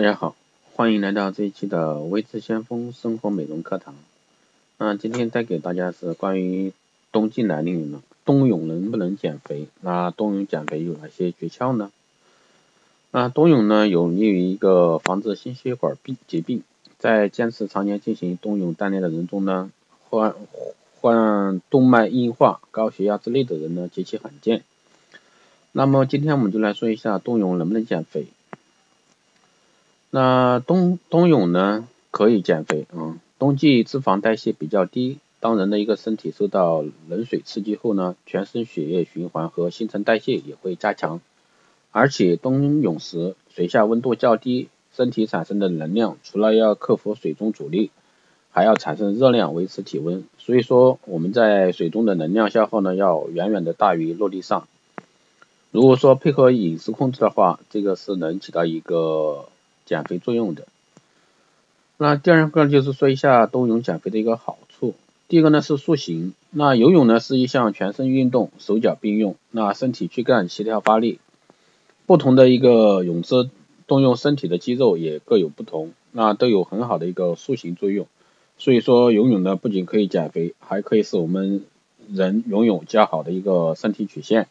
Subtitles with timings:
[0.00, 0.34] 大家好，
[0.76, 3.94] 欢迎来到这一期的微知先锋生活美容课堂。
[4.78, 6.72] 那今天带给大家是关于
[7.12, 9.68] 冬季来临了，冬泳能不能减肥？
[9.82, 11.90] 那冬泳减肥有哪些诀窍呢？
[13.10, 16.62] 那冬泳呢，有利于一个防治心血管病疾病，
[16.98, 19.70] 在坚持常年进行冬泳锻炼的人中呢，
[20.08, 20.34] 患
[20.98, 24.62] 患动脉硬化、高血压之类的人呢极其罕见。
[25.72, 28.28] 那么今天我们就来说一下冬泳能不能减肥。
[30.12, 41.20] 那冬冬泳呢可以减肥啊，冬季脂肪代谢比较低，当人的一个身体受到冷水刺激后呢，全身血液循环和新陈代谢也会加强，
[41.92, 47.92] 而且冬泳时水下温度较低，身体产生的能量除了要克服水中阻力，
[48.50, 54.66] 还要产生热量维持体温，所以说我们在水中的能量消耗呢要远远的大于陆地上。
[55.70, 59.49] 如果说配合饮食控制的话，这个是能起到一个。
[59.90, 60.68] 减肥作用的，
[61.98, 64.94] 那第二个就是说一下冬泳减肥的一个好处。
[65.26, 71.18] 第一个呢是塑形，那游泳呢是一项全身运动，手脚并用，那身体躯干协调发力，
[72.06, 73.50] 不同的一个泳姿
[73.88, 78.06] 动用身体的肌肉也各有不同，那都有很好的一个塑形作用。
[78.58, 81.64] 所以说游泳呢不仅可以减肥，还可以使我们
[82.08, 84.46] 人拥有较好的一个身体曲线。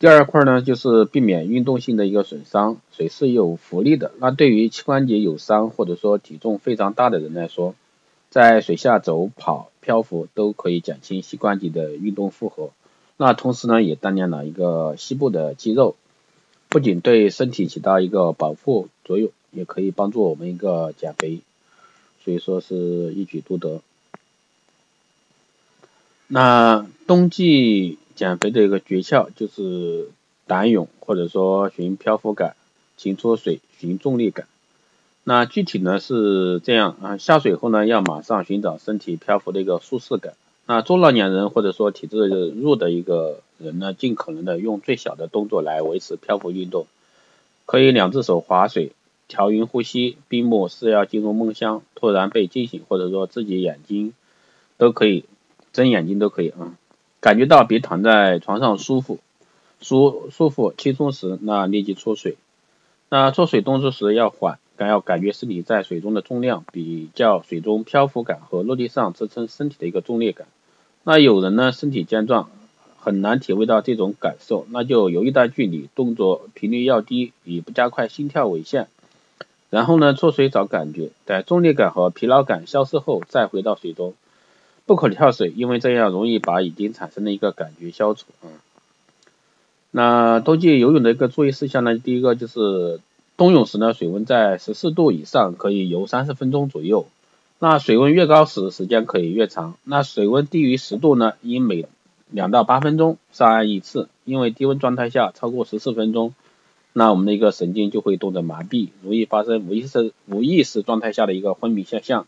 [0.00, 2.76] 第二块呢，就是避免运动性的一个损伤。
[2.92, 7.74] 水是有浮力的，那对于膝关节有伤或者说体重非常大的人来说，
[8.28, 12.70] 在水下走、跑、漂浮都可以减轻膝关节的运动负荷。
[13.16, 15.96] 那同时呢，也锻炼了一个膝部的肌肉，
[16.68, 21.40] 不仅对身体起到一个保护作用，也可以帮助我们一个减肥，
[22.22, 22.74] 所以说是
[23.14, 23.80] 一举多得。
[26.26, 27.96] 那冬季。
[28.14, 30.08] 减肥的一个诀窍就是
[30.46, 32.54] 胆勇，或者说寻漂浮感，
[32.96, 34.46] 勤出水寻重力感。
[35.24, 40.34] 那具体呢是这样啊，下水后呢要马上寻找身体漂浮的一个舒适感。
[40.66, 46.86] 那中老年人或者说体质弱的一个人呢，尽可能的用最小的动作来维持漂浮运动，
[47.66, 48.92] 可以两只手划水，
[49.28, 54.12] 调匀呼吸，闭目是要进入梦乡，突然被惊醒，或者说自己眼睛
[54.76, 55.24] 都可以
[55.72, 56.76] 睁眼睛都可以啊。
[57.24, 59.18] 感觉到比躺在床上舒服、
[59.80, 62.36] 舒舒服、轻松时，那立即出水。
[63.08, 70.46] 那出水动作时要缓，感要感觉身体在水中的重量，比较水中漂浮感和陆地上支撑身体的一个重力感。
[71.02, 72.50] 那有人呢身体健壮，
[72.98, 78.88] 很难体会到这种感受，那就游一段距离，动作频率要低，以不加快心跳为限。
[79.70, 84.12] 然后呢出水找感觉，在重力感和疲劳感消失后，再回到水中。
[84.86, 88.52] 不可跳水，因为这样容易把已经产生的一个感觉消除啊。
[89.90, 93.00] 那冬季游泳的一个注意事项呢，第一个就是
[93.36, 97.06] 冬泳时呢，水温在十四度以上，可以游三十分钟左右。
[97.60, 99.76] 那水温越高时，时间可以越长。
[99.84, 101.86] 那水温低于十度呢，应每
[102.28, 106.34] 两到八分钟上岸一次，因为低温状态下超过十四分钟，
[106.92, 112.26] 那我们的一个神经就会冻得麻痹，容易发生无意识无意识状态下的一个昏迷现象。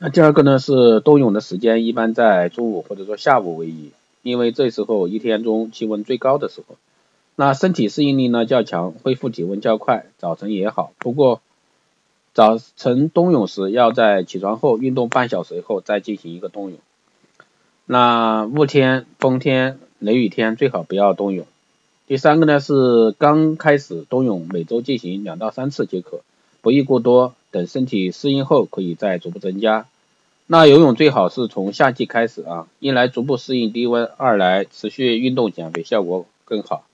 [0.00, 3.90] 那第二个呢是冬泳的时间一般在中午或者说下午为宜，
[4.22, 6.76] 因为这时候一天中气温最高的时候，
[7.34, 10.92] 那身体适应力呢较强，恢复体温较快，早晨也好。
[10.98, 11.40] 不过
[12.32, 16.78] 早晨冬泳时要在起床后运动半小时后再进行一个冬泳。
[17.84, 21.44] 那雾天、风天、雷雨天最好不要冬泳。
[22.06, 26.20] 第三个呢是刚开始冬泳，每周进行两到三次即可，
[26.62, 27.34] 不宜过多。
[27.50, 29.86] 等身体适应后，可以再逐步增加。
[30.46, 36.84] 那游泳最好是从夏季开始啊，一来逐步适应低温，二来持续运动减肥效果更好。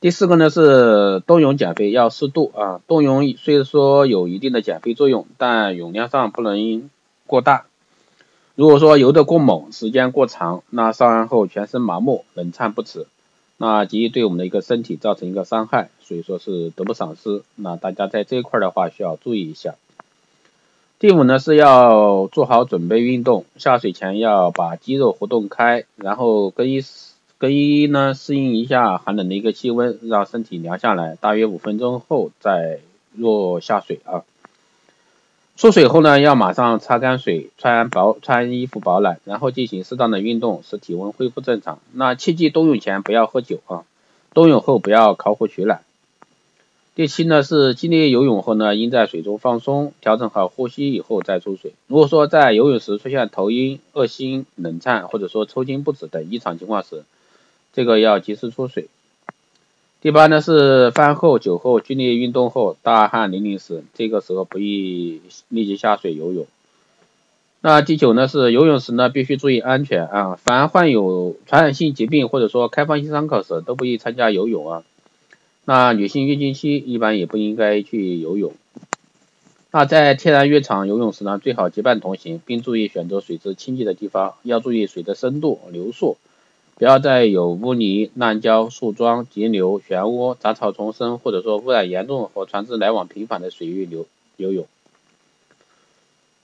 [0.00, 6.90] 第四个呢是冬泳减肥要适度啊，冬泳虽说有一定的减肥作用，但泳量上不能
[7.28, 7.66] 过大。
[8.56, 13.06] 如果说游得过猛，时间过长，那上岸后全身麻木，冷颤不止。
[13.62, 17.44] 那极易对我们的一个身体造成一个伤害，所以说是得不偿失。
[17.54, 19.76] 那大家在这一块的话需要注意一下。
[20.98, 26.82] 第五呢是要做好准备运动，下水前要把肌肉活动开，然后更衣
[27.38, 32.80] 更衣呢适应一下寒冷的一个气温，让身体凉下来，大约五分钟后再
[33.14, 34.24] 落下水啊。
[35.62, 41.78] 出水后呢，要马上擦干水，穿保穿衣服保暖，然后进行适当的运动，使体温恢复正常。
[41.92, 43.84] 那切记冬泳前不要喝酒啊，
[44.34, 45.82] 冬泳后不要烤火取暖。
[46.96, 51.74] 第七呢是激烈游泳后呢，应在水中放松，调整好呼吸以后再出水。
[51.86, 57.04] 如果说在游泳时出现头晕、恶心、冷颤或者说抽筋不止等异常情况时，
[57.72, 58.88] 这个要及时出水。
[60.02, 66.44] 第八呢是饭后、酒后、剧烈运动后大汗淋漓时，这个时候不宜立即下水游泳。
[67.60, 74.82] 那第九呢是游泳时呢必须注意安全啊，凡患有传染性疾病或者说开放性伤口时都不宜参加游泳啊。
[75.64, 78.54] 那女性月经期一般也不应该去游泳。
[79.70, 86.16] 那在天然浴场游泳时呢，最好结伴同行，并注意选择水质清洁的地方，要注意水的深度、流速。
[86.82, 94.06] 不要在有污泥、烂礁、树桩、急流、漩涡、杂草丛生，或者说污染严重和船只来往频繁的水域游
[94.36, 94.66] 游泳。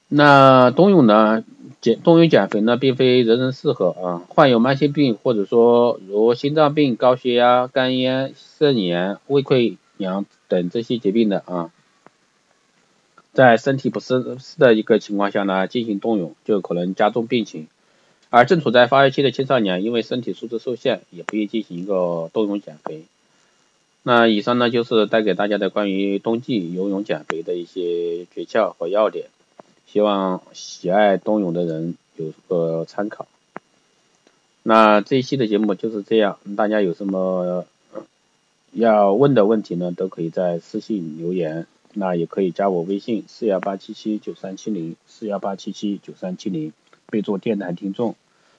[0.06, 1.43] 那冬泳呢？
[1.81, 4.23] 减冬泳减肥呢，并非人人适合啊。
[4.29, 11.73] 患有慢性病或者说如心脏病、高血压、肝炎、肾炎、胃溃疡等这些疾病的啊，
[13.32, 17.67] 在身体不适适的一个情况下呢，进行冬泳就可能加重病情。
[18.30, 23.04] 而正处在发育期的青少年，因为身体素质受限，也不宜进行一个冬泳减肥。
[24.02, 29.26] 那以上呢，就是带给大家的关于冬季游泳减肥的一些诀窍和要点，
[29.86, 33.26] 希望喜爱冬泳的人有个参考。
[34.62, 37.66] 那这一期的节目就是这样，大家有什么
[38.72, 46.75] 要问的问题呢，都可以在私信留言，那也可以加我微信四幺八七七九三七零四幺八七七九三七零。
[47.10, 48.14] 备注电台听众，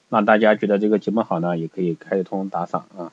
[0.08, 3.12] 那大家觉得这个节目好呢，也可以开通打赏啊。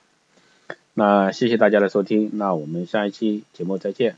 [0.93, 4.15] 那谢谢大家的收听，那我们下一期节目再见。